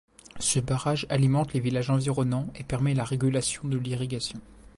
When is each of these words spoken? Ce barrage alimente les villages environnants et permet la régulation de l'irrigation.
Ce 0.39 0.59
barrage 0.59 1.05
alimente 1.09 1.53
les 1.53 1.59
villages 1.59 1.91
environnants 1.91 2.47
et 2.55 2.63
permet 2.63 2.95
la 2.95 3.03
régulation 3.03 3.67
de 3.67 3.77
l'irrigation. 3.77 4.41